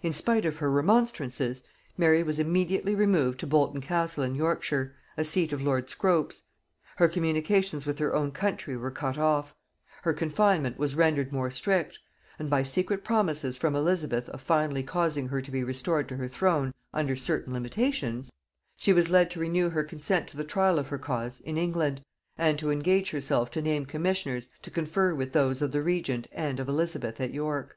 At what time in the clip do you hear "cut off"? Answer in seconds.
8.92-9.52